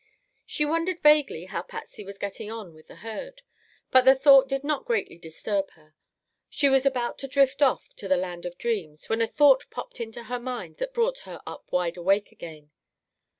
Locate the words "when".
9.09-9.21